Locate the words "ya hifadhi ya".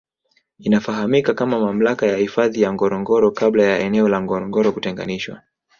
2.07-2.73